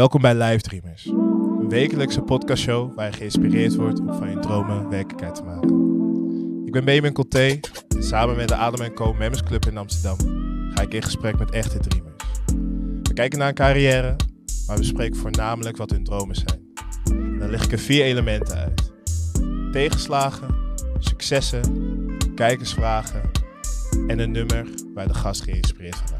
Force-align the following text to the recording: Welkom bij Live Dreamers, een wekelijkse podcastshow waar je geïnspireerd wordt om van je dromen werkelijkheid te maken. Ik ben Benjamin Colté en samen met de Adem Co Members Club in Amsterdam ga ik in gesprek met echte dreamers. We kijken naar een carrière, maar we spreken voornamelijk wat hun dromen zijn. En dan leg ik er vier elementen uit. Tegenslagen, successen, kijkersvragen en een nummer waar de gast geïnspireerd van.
Welkom 0.00 0.20
bij 0.20 0.34
Live 0.34 0.60
Dreamers, 0.60 1.04
een 1.04 1.68
wekelijkse 1.68 2.20
podcastshow 2.20 2.94
waar 2.94 3.06
je 3.06 3.12
geïnspireerd 3.12 3.74
wordt 3.74 4.00
om 4.00 4.12
van 4.12 4.30
je 4.30 4.38
dromen 4.38 4.88
werkelijkheid 4.88 5.34
te 5.34 5.42
maken. 5.42 5.70
Ik 6.66 6.72
ben 6.72 6.84
Benjamin 6.84 7.12
Colté 7.12 7.60
en 7.88 8.04
samen 8.04 8.36
met 8.36 8.48
de 8.48 8.54
Adem 8.54 8.94
Co 8.94 9.12
Members 9.12 9.42
Club 9.42 9.66
in 9.66 9.76
Amsterdam 9.76 10.16
ga 10.74 10.82
ik 10.82 10.94
in 10.94 11.02
gesprek 11.02 11.38
met 11.38 11.50
echte 11.50 11.78
dreamers. 11.78 12.24
We 13.02 13.12
kijken 13.14 13.38
naar 13.38 13.48
een 13.48 13.54
carrière, 13.54 14.16
maar 14.66 14.76
we 14.76 14.84
spreken 14.84 15.16
voornamelijk 15.16 15.76
wat 15.76 15.90
hun 15.90 16.04
dromen 16.04 16.36
zijn. 16.36 16.60
En 17.04 17.38
dan 17.38 17.50
leg 17.50 17.64
ik 17.64 17.72
er 17.72 17.78
vier 17.78 18.04
elementen 18.04 18.56
uit. 18.56 18.92
Tegenslagen, 19.72 20.54
successen, 20.98 21.62
kijkersvragen 22.34 23.30
en 24.06 24.18
een 24.18 24.30
nummer 24.30 24.66
waar 24.94 25.08
de 25.08 25.14
gast 25.14 25.42
geïnspireerd 25.42 26.02
van. 26.04 26.19